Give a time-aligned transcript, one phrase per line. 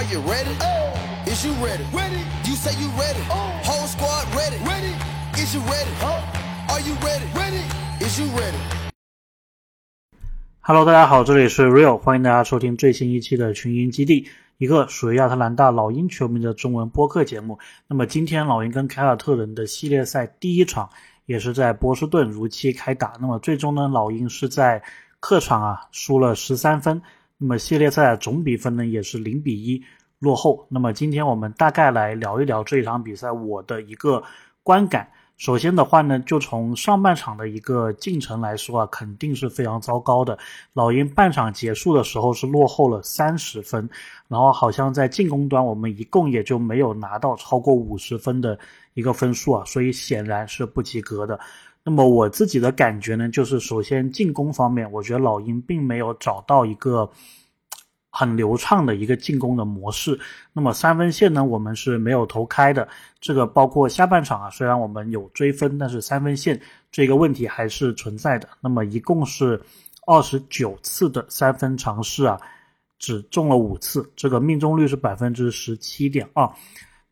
[0.00, 0.56] Are you ready?
[0.62, 1.30] Oh.
[1.30, 1.84] Is you ready?
[1.92, 2.24] Ready.
[2.48, 3.20] You say you ready.
[3.28, 3.52] Oh.
[3.64, 4.56] Whole squad ready.
[4.64, 4.94] Ready.
[5.34, 5.90] Is you ready?
[6.00, 6.24] Oh.
[6.70, 7.26] Are you ready?
[7.34, 7.62] Ready.
[8.00, 8.56] Is you ready?
[10.62, 14.26] Hello，大家好，这里是 Real，欢迎大家收听最新一期的群英基地，
[14.56, 17.58] 一个属于亚特兰大老鹰球迷的中文播客节目。
[17.86, 20.88] 那么今天老鹰跟凯尔特人的系列赛第一场
[21.26, 23.12] 也是在波士顿如期开打。
[23.20, 24.82] 那么最终呢，老鹰是在
[25.20, 27.02] 客场啊输了十三分。
[27.40, 29.82] 那么系列赛总比分呢也是零比一
[30.18, 30.66] 落后。
[30.68, 34.22] 那么今天我们大概来聊一聊这一场比赛我的一个
[34.62, 35.10] 观感。
[35.40, 40.38] 首先的话呢，就从上半场的一个进程来说啊，肯定是非常糟糕的。
[40.74, 43.88] 老鹰半场结束的时候是落后了三十分，
[44.28, 48.58] 然后好像在进攻端我们一共也就没有拿到超过五十分的
[48.92, 51.40] 一个分数啊，所以显然是不及格的。
[51.82, 57.10] 那么我自己的感觉呢，就是首先进攻方面，我觉得老鹰并没有找到一个
[58.10, 60.18] 很流畅的一个进攻的模式。
[60.52, 62.86] 那么三分线呢，我们是没有投开的。
[63.20, 68.48] 这个包括下半场啊，虽然我们有追分，但是三分线这个问题还是存在的。
[68.60, 69.60] 那么一共是
[70.06, 72.40] 二十九次的三分尝试啊，
[72.98, 76.50] 只中了五次，这个命中率是百分之十七点二。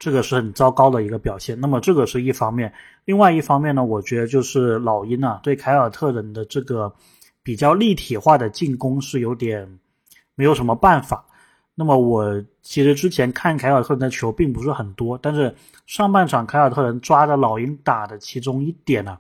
[0.00, 1.59] 这个是很糟糕的一个表现。
[1.61, 2.72] 那么这个是一方面，
[3.05, 6.92] 另外一方面呢，我觉得就是老鹰啊对凯尔特人的这个
[7.42, 9.69] 比较立体化的进攻是有点
[10.39, 11.27] 没有什么办法。
[11.75, 15.53] 那么我其实之前看凯尔特人的球并不是很多，但是
[15.86, 19.19] 上半场凯尔特人抓着老鹰打的其中一点呢，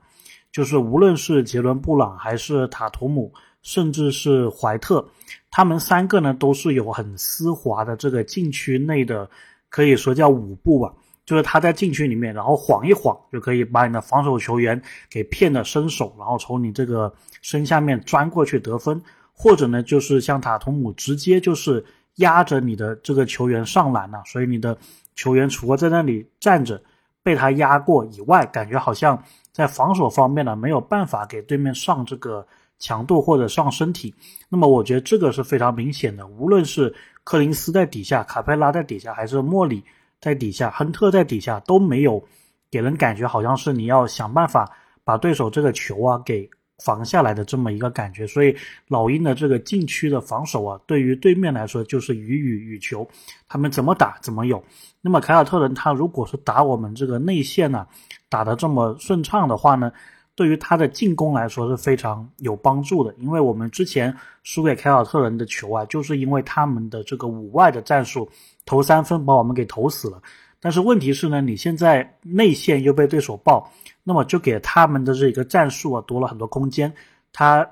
[0.52, 5.04] 就是无论是杰伦布朗还是塔图姆，甚至是怀特，
[5.50, 9.28] 他们三个呢都是有很丝滑的这个禁区内的。
[9.70, 10.90] 可以说叫舞步吧，
[11.26, 14.80] 就是他在禁区里面，然后晃一晃就可以把你的防守球员
[15.10, 18.98] 给骗的伸手，然后从你这个身下面钻过去得分，
[19.38, 21.84] 或者呢就是像塔图姆直接就是
[22.16, 24.76] 压着你的这个球员上篮了，所以你的
[25.14, 26.82] 球员除了在那里站着
[27.22, 29.22] 被他压过以外，感觉好像
[29.52, 32.44] 在防守方面呢没有办法给对面上这个
[32.80, 34.12] 强度或者上身体。
[34.48, 36.92] 那么我觉得这个是非常明显的，无论是。
[37.24, 39.84] 柯林斯在底下，卡佩拉在底下，还是莫里
[40.18, 42.24] 在底下，亨特在底下，都没有
[42.70, 44.66] 给人感觉好像是你要想办法
[45.04, 46.48] 把对手这个球啊给
[46.82, 48.26] 防下来的这么一个感觉。
[48.26, 48.56] 所以
[48.88, 53.08] 老鹰的这个禁区的防守啊，对于对面来说就是予予予求，
[53.48, 54.62] 他们怎么打怎么有。
[55.00, 57.86] 那么凯尔特人他如果是打我们这个内线呢，
[58.28, 59.92] 打得这么顺畅的话呢？
[60.34, 68.30] 对于他的进攻来说是非常有帮助的，因为我们之前输给凯尔特人的球啊，就是因为他们的这个五外的战术
[68.64, 70.22] 投三分把我们给投死了。
[70.60, 73.70] 但是问题是呢，你现在内线又被对手爆，
[74.02, 76.92] 那么就给他们的这个战术啊多了很多空间。
[77.32, 77.68] 他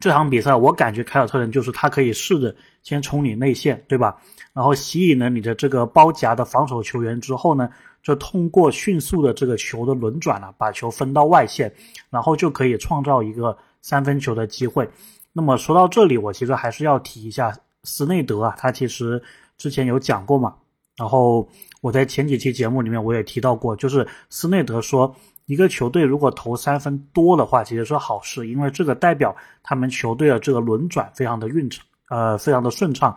[0.00, 4.16] 这场比赛我感觉凯尔特人就是他可以试着先冲你内线，对吧？
[4.52, 7.68] 然后吸引了你的这个包夹的防守球员之后呢？
[8.02, 11.72] 就通过迅速的这个球的轮转啊，把球分到外线，
[12.10, 14.86] 然后就可以创造一个三分球的机会。
[15.32, 19.22] 那么说到这里，我其实还是要提一下斯内德啊，他其实
[19.56, 20.54] 之前有讲过嘛。
[20.96, 21.48] 然后
[21.80, 25.14] 我在前几期节目里面我也提到过，就是斯内德说，
[25.46, 33.16] 一个球队如果投三分多的话，其实是好事，因为这个代表他们球队的这个轮转非常的运畅，呃，非常的顺畅。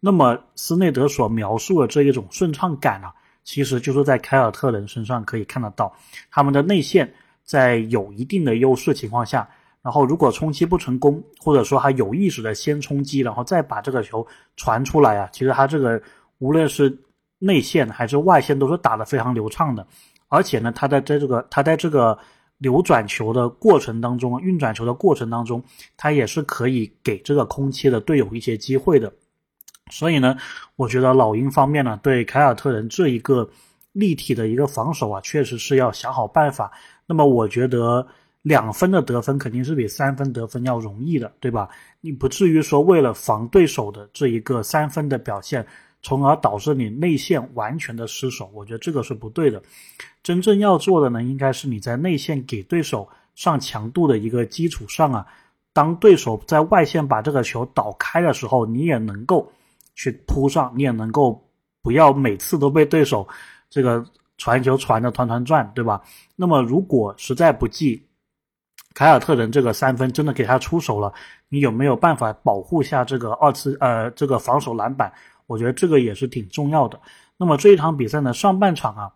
[0.00, 3.14] 那么斯内德所描述的这一种顺畅感啊。
[3.44, 5.92] 其实就是在凯尔特人身上可以看得到，
[6.30, 7.12] 他们的内线
[7.42, 9.48] 在有一定的优势情况下，
[9.82, 16.00] 然后如果冲击不成功，或者说他有意识的先冲击，然后再把这个球传出来啊，其实他这个
[16.38, 16.96] 无论是
[17.44, 19.84] 内线还是外线都是打得非常流畅的，
[20.28, 22.16] 而且呢，他在在这个他在这个
[22.58, 25.60] 流转球的过程当中，运转球的过程当中，
[25.96, 29.12] 他也是可以给这个空切的队友一些机会的。
[29.90, 30.36] 所以呢，
[30.76, 33.50] 我觉得老鹰方面呢，对凯尔特人这一个
[33.90, 36.70] 立体的一个防守啊，确实是要想好办法。
[37.06, 38.06] 那么，我觉得
[38.42, 41.68] 两分的得分肯定是比三分得分要容易的，对吧？
[42.00, 45.66] 你不至于说为了防对手的这一个三分的表现，
[46.02, 48.50] 从而导致你内线完全的失守。
[48.52, 49.62] 我觉得这个是不对的。
[50.22, 55.26] 真正要做的呢，应该是你在内线给对手上强度的一个基础上啊，
[55.72, 59.50] 当对手在外线把这个球倒开的时候，你也能够。
[59.94, 61.46] 去扑上，你也能够
[61.82, 63.28] 不要每次都被对手
[63.68, 64.02] 这个
[64.38, 66.00] 传球传的团团转，对吧？
[66.34, 68.02] 那么如果实在不济，
[68.94, 71.12] 凯尔特人这个三分真的给他出手了，
[71.50, 75.12] 你有没有办法保护下这个二次呃这个防守篮板？
[75.52, 76.98] 我觉得这个也是挺重要的。
[77.36, 79.12] 那么这一场比赛呢，上半场啊，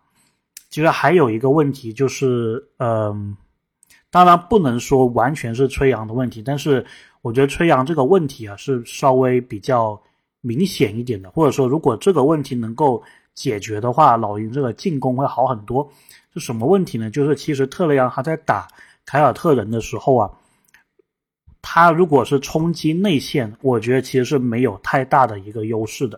[0.69, 3.35] 其实还有一个问题就是，嗯，
[4.11, 6.85] 当然不能说完全是吹杨的问题，但是
[7.21, 9.99] 我觉得吹杨这个问题啊是稍微比较。
[10.41, 13.03] 明显一点的，或者说如果这个问题能够
[13.33, 15.91] 解决的话，老鹰这个进攻会好很多。
[16.33, 17.09] 是什么问题呢？
[17.09, 18.65] 就是其实特雷杨他在打
[19.03, 20.31] 凯尔特人的时候啊，
[21.69, 26.17] 他如果是冲击内线，我觉得其实是没有太大的一个优势的。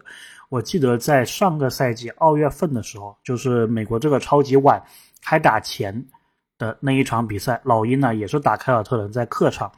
[0.50, 4.80] 我记得在上个赛季二月份的时候，就是美国这个超级碗
[5.24, 6.06] 开打前
[6.60, 9.72] 的那一场比赛，老鹰呢也是打凯尔特人，在客场。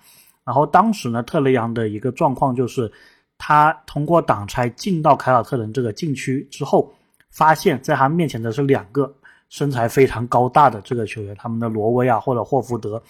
[0.43, 2.91] 然后当时呢，特雷杨的一个状况就是，
[3.37, 6.93] 他通过挡拆进到凯尔特人这个禁区之后，
[7.29, 9.09] 发现在他面前的是两个
[9.47, 13.01] 身材非常高大的这个球员，他们的罗威啊，或者霍福德，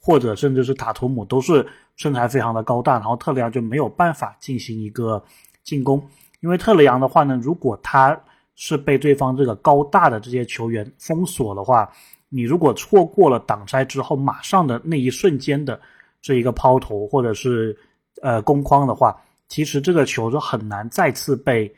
[0.00, 1.66] 或者甚至是塔图姆，都是
[1.96, 2.94] 身材非常的高大。
[2.94, 5.22] 然后特雷杨就没有办法进行一个
[5.62, 6.02] 进攻，
[6.40, 8.18] 因为特雷杨的话呢，如果他
[8.54, 11.90] 是被对方这个高大的这些球员封锁的话，
[12.28, 15.80] 你如果错过了挡拆之后马上的那一瞬间的。
[16.22, 17.74] 这一个抛投或者是
[18.20, 19.18] 呃攻框的话，
[19.48, 21.74] 其实这个球是很难再次被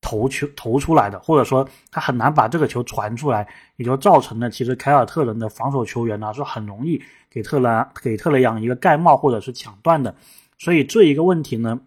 [0.00, 7.00] 投球投出来的，或者说他很难把这个球传出来，也就造成了其实凯尔特人的防守球员呢是很容易
[7.30, 10.14] 给特兰给特雷杨一个盖帽或者是抢断的，
[10.58, 11.80] 所以这一个问题呢，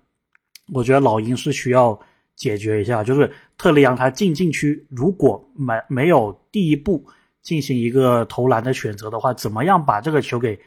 [0.73, 1.99] 我觉得老鹰是需要
[2.35, 7.05] 解决一下，就是特雷杨他进禁区如果没没有第一步
[7.41, 10.59] 进行一个投篮的选择的话，怎么样把这个球给。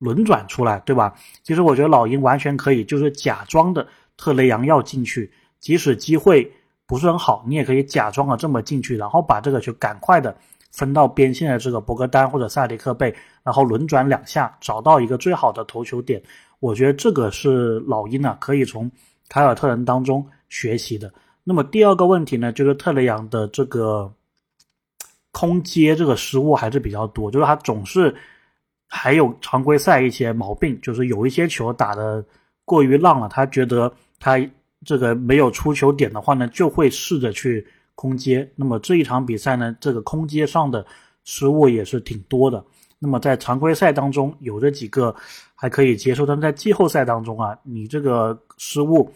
[0.00, 1.14] 轮转出来，对吧？
[1.42, 3.86] 其实我觉得老鹰完全可以，就是假装的
[4.16, 5.30] 特雷杨要进去，
[5.60, 6.50] 即使机会
[6.86, 10.36] 不是很好，你也可以假装的这么进去，然后把这个球赶快的
[10.72, 13.14] 分到边线的这个博格丹或者萨迪克贝，
[13.44, 16.20] 然后轮转两下，找到一个最好的投球点。
[16.58, 18.90] 我觉得这个是老鹰呢可以从
[19.28, 21.12] 凯尔特人当中学习的。
[21.44, 24.12] 那么第二个问题呢，就是特雷杨的这个
[25.30, 28.14] 空接这个失误还是比较多，就是他总是。
[28.92, 32.24] 还有常规赛一些毛病，就是有一些球打的
[32.64, 34.36] 过于浪了，他觉得他
[34.84, 38.50] 这个没有出球点的话呢，就会试着去空接。
[38.56, 40.84] 那么这一场比赛呢，这个空接上的
[41.24, 42.64] 失误也是挺多的。
[42.98, 45.14] 那么在常规赛当中有这几个
[45.54, 49.10] 还可以接受，但在季后赛当中啊，你这个失误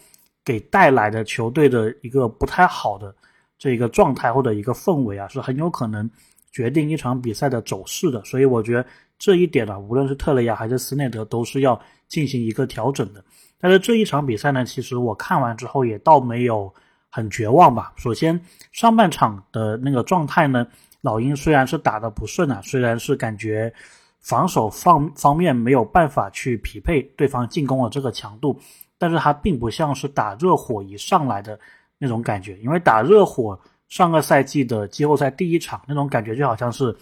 [0.44, 3.14] 给带来的球队的一个不太好的
[3.58, 6.08] 这个状态或者一个氛围啊，是很有可能
[6.52, 8.22] 决定一场比赛的走势的。
[8.24, 8.86] 所以我觉得。
[9.18, 13.24] 这一点呢，无论是特雷亚还是斯内德，都是要进行一个调整的。
[13.58, 16.72] 但是这一场比赛呢，其实我看完之后也倒没有
[17.08, 17.94] 很绝望吧。
[17.96, 18.38] 首先，
[18.72, 20.66] 上半场的那个状态呢，
[21.00, 23.72] 老鹰虽然是打得不顺啊，虽然是感觉
[24.20, 28.58] 防守方方面没有办法去匹配对方进攻的这个强度，
[28.98, 31.58] 但是它并不像是打热火一上来的
[31.96, 33.58] 那种感觉，因为打热火
[33.88, 36.94] 上个赛季的季后赛第一场那种感觉就好像是。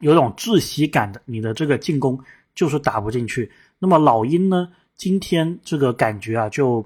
[0.00, 2.18] 有种窒息感的，你的这个进攻
[2.54, 3.50] 就是打不进去。
[3.78, 4.68] 那么老鹰呢？
[4.96, 6.84] 今天这个感觉啊，就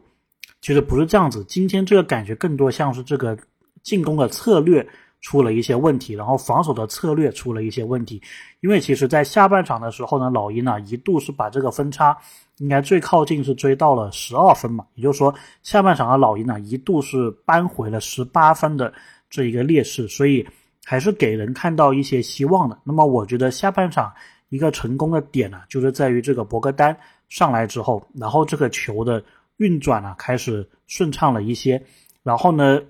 [0.63, 1.45] 其实不是这样子。
[1.45, 3.37] 今天这个感觉更多像是这个
[3.83, 4.87] 进攻的策略
[5.21, 8.21] 出了一些问题，然后防守的策略出了一些问题。
[8.61, 12.17] 因为其实，在下半场的时候呢，老鹰呢一度是把这个分差
[12.57, 18.93] 应该最靠近是追到了十二分嘛，也就是说，下半场的老鹰呢一度是扳回了十八分的
[19.29, 20.47] 这一个劣势，所以。
[20.89, 22.79] 还是给人看到一些希望的。
[22.83, 24.11] 那么，我觉得下半场
[24.49, 26.99] 一个成功的点呢，就是在于这个博格丹
[27.29, 29.23] 上来之后，然后这个球的
[29.59, 31.85] 运转呢开始顺畅了一些。
[32.23, 32.81] 然后呢，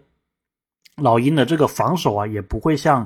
[0.94, 3.04] 老鹰的这个防守啊，也不会像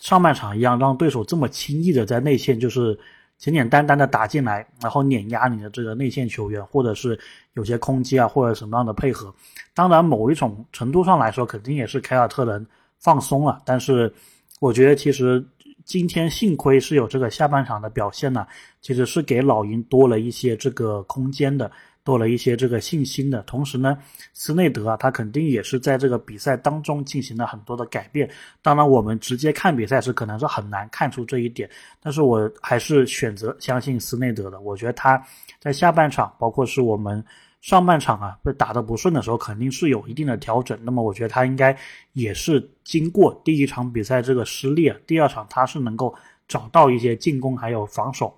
[0.00, 2.98] 上半场一样让对手这么轻易的在内线就是
[3.38, 7.16] 简简单单的打进来，然后碾压你的这个内线球员，或者是
[7.52, 9.32] 有些空接啊，或者什么样的配合。
[9.72, 12.66] 当然，某一种程度上来说，肯定也是凯尔特人。
[13.00, 14.12] 放松了，但是
[14.60, 15.42] 我觉得其实
[15.86, 18.46] 今天幸亏是有这个下半场的表现呢，
[18.82, 21.72] 其实是给老鹰多了一些这个空间的，
[22.04, 23.42] 多了一些这个信心的。
[23.44, 23.96] 同时呢，
[24.34, 28.30] 斯内德啊，他肯定也是在这个比赛当中进行了很多的改变。
[28.60, 31.68] 当然，我们直接看比赛时可能是很难看出这一点，
[32.02, 34.60] 但是我还是选择相信斯内德的。
[34.60, 35.20] 我觉得他
[35.58, 37.24] 在下半场，包括是我们。
[37.60, 40.78] 上半场啊，被打得不顺的时候，肯定是有一定的调整。
[40.82, 41.76] 那么，我觉得他应该
[42.14, 46.14] 也是经过第一场比赛这个失利啊，第二场他是能够
[46.48, 48.34] 找到一些进攻还有防守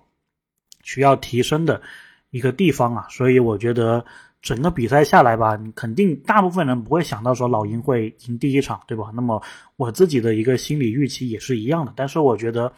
[0.83, 1.81] 需要提升的
[2.31, 3.07] 一个地方啊。
[3.09, 4.03] 所以，我觉得
[4.41, 9.09] 整个比赛下来吧，你肯定大部分人不会想到说老鹰会赢第一场，对吧？
[9.13, 9.41] 那么
[9.77, 11.93] 我自己的一个心理预期也是一样的。
[11.95, 12.73] 但是，我觉得，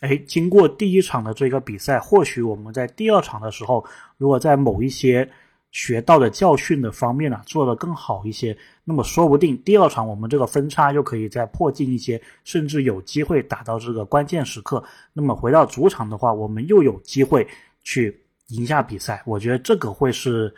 [0.00, 3.84] 哎，经过第一场的这个比赛，或许我们在第二场的时候，
[4.18, 5.30] 如果在某一些
[5.74, 14.82] 学到的教训的方面呢，做得更好一些，那么说不定第二场我们这个分差就可以再破近一些，甚至有机会打到这个关键时刻。
[15.12, 17.44] 那么回到主场的话，我们又有机会
[17.82, 18.16] 去
[18.50, 19.20] 赢下比赛。
[19.26, 20.54] 我觉得这个会是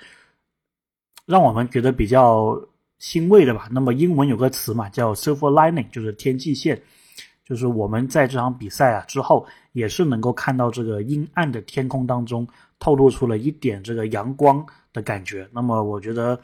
[1.25, 2.55] 让我们觉得比较
[2.99, 3.71] 欣慰的吧。
[3.73, 6.79] 那么英文有个词嘛，叫 silver lining，就是天际线，
[7.43, 12.47] 就是我们在这场比赛啊之后，也是能够看到这个阴暗的天空当中
[12.78, 15.49] 透露出了一点这个阳光的感觉。
[15.52, 16.38] 那么我觉得，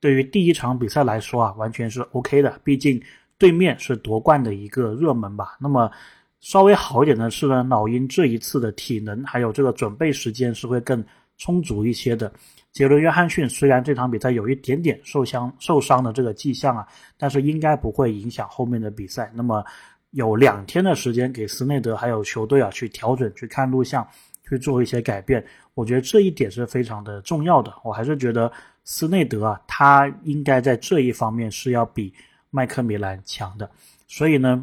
[0.00, 3.02] 对于第一场比赛来说啊，完全是 OK 的，毕竟
[3.38, 5.56] 对面是夺冠的一个热门吧。
[5.60, 5.90] 那么
[6.40, 11.04] 稍微好一点的是呢，老鹰这一次的体能还有这个准备时间是会更
[11.38, 12.32] 充足一些的。
[12.72, 19.30] 杰伦·约翰逊虽然这场比赛有一点点受伤受伤的这个迹象啊，但是应该不会影响后面的比赛。
[19.34, 19.62] 那么
[20.12, 24.06] 有两天的时间给斯内德还有球队啊去调整、去看录像、
[24.52, 25.42] 去做一些改变，
[25.72, 27.72] 我觉得这一点是非常的重要的。
[27.82, 28.52] 我还是觉得
[28.84, 32.12] 斯内德啊，他应该在这一方面是要比
[32.50, 33.70] 麦克米兰强的。
[34.06, 34.62] 所以呢，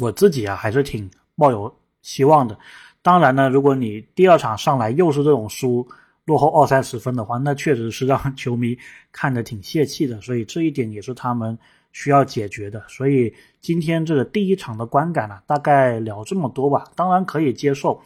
[0.00, 2.56] 我自己啊还是挺抱有希望的。
[3.02, 5.84] 当然呢，如果你第二场上来又是这种输，
[6.24, 8.78] 落后二三十分的话，那确实是让球迷
[9.10, 11.58] 看得挺泄气的，所以这一点也是他们
[11.90, 12.80] 需要解决的。
[12.86, 18.00] 所以今天这个第一场的观感呢，大概聊这么多吧，当然可以接受，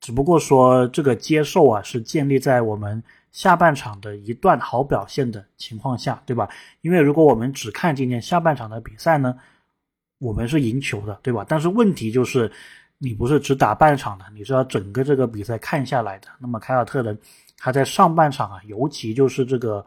[0.00, 3.02] 只不过说这个接受啊，是建立在我们
[3.32, 6.48] 下半场的一段好表现的情况下，对吧？
[6.80, 9.38] 因为如果我们只看今天下半场的比赛呢，
[10.18, 11.44] 我们是赢球的，对吧？
[11.48, 12.50] 但是问题就是。
[13.02, 16.28] 你不是只打半场的，你是要整个这个比赛看下来的。
[16.38, 17.18] 那么凯尔特人
[17.56, 19.82] 他在上半场啊，尤其就是这个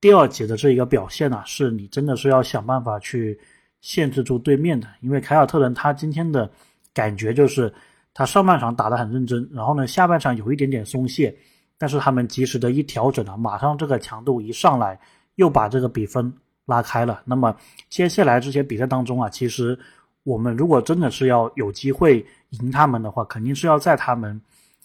[0.00, 3.38] 第二节的这一个表现啊，是你真的是要想办法去
[3.80, 4.88] 限制住对面的。
[5.02, 6.50] 因为凯尔特人他今天的
[6.92, 7.72] 感觉就是
[8.14, 11.34] 他上半场打得很认真，然后呢下半场有一点点松懈，
[11.78, 14.98] 但是他们及时的一调整啊，马上这个强度一上来，
[15.36, 16.32] 又把这个比分
[16.66, 17.22] 拉开了。
[17.24, 17.56] 那么
[17.88, 19.78] 接下来这些比赛当中啊，其实。
[20.24, 24.40] 我们如果真的是要有机会赢他们的话，肯定是要在他们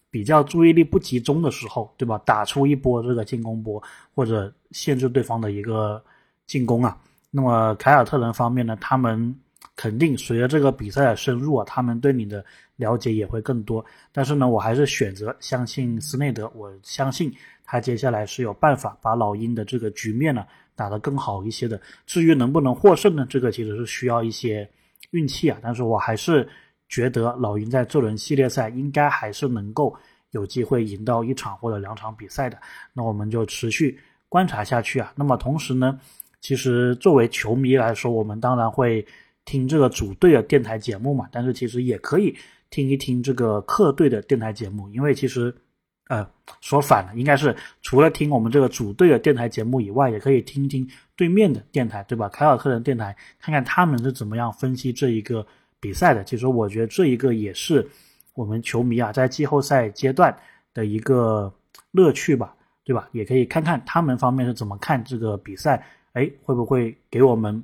[0.10, 2.20] 比较注意力不集中的时候，对吧？
[2.26, 3.80] 打出一波这个进攻波，
[4.16, 6.04] 或者限制对方的一个
[6.48, 6.98] 进攻啊。
[7.30, 9.40] 那么凯尔特人方面呢，他们
[9.76, 12.44] 肯定随着这个比赛的深入啊，他们对你的
[12.76, 13.86] 了解也会更多。
[14.12, 17.34] 但是呢，我还是选择相信斯内德，我相信
[17.64, 20.46] 他接下来是有办法把老鹰的这个局面呢
[20.76, 21.80] 打得更好一些的。
[22.06, 24.70] 至于能不能获胜呢，这个其实是需要一些。
[25.12, 26.46] 运气啊，但是我还是
[26.90, 29.96] 觉得老鹰在这轮系列赛应该还是能够
[30.32, 32.60] 有机会赢到一场或者两场比赛的。
[32.92, 33.98] 那我们就持续
[34.28, 35.14] 观察下去啊。
[35.16, 35.98] 那么同时呢，
[36.42, 39.06] 其实作为球迷来说，我们当然会
[39.48, 42.38] 听这个主队的电台节目嘛，但是其实也可以
[42.70, 45.56] 听一听这个客队的电台节目，因为其实。
[46.10, 46.26] 呃，
[46.62, 52.30] 说反了，应该是除了听我们这个主队的电台节目以外，也可以听听对面的电台，对吧？
[52.30, 55.46] 凯尔特人电台，看看他们是怎么样分析这一个
[55.82, 56.24] 比赛的。
[56.24, 57.86] 其实我觉得这一个也是
[58.36, 60.34] 我们球迷啊，在季后赛阶段
[60.74, 61.54] 的一个
[61.92, 63.10] 乐趣吧，对吧？
[63.12, 67.62] 也可以看看他们方面是怎么看这个比赛，哎，会不会给我们？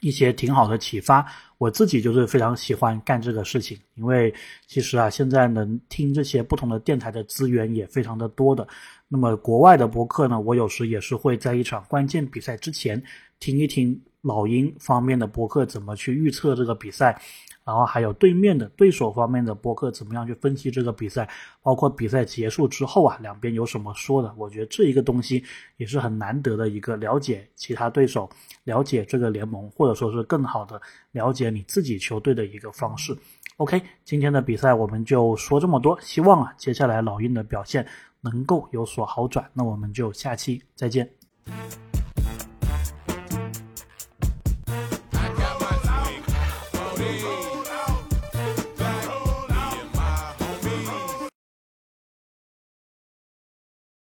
[0.00, 1.24] 一些挺好的启发，
[1.58, 4.32] 我自己就是非常喜欢干这个事情，因为
[4.66, 8.66] 其实啊，现在能听这些不同的电台的资源也非常的多的。
[9.08, 13.02] 那么国外的博客呢，我有时也是会在一场关键比赛之前
[13.38, 17.20] 听一听老鹰方面的博客怎么去预测这个比赛。
[17.64, 21.28] 然后还有对面的对手方面的博客怎么样去分析这个比赛，
[21.62, 24.34] 包括比赛结束之后啊，两边有什么说的？
[24.36, 25.44] 我觉得这一个东西
[25.76, 28.28] 也是很难得的一个了解其他对手、
[28.64, 30.80] 了解这个联盟，或者说是更好的
[31.12, 33.16] 了解你自己球队的一个方式。
[33.58, 37.86] OK，今天的比赛我们就说这么多，希望啊接下来老鹰的表现
[38.22, 39.48] 能够有所好转。
[39.52, 41.08] 那我们就下期再见。